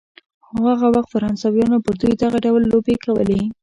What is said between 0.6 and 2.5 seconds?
هغه وخت فرانسویانو پر دوی دغه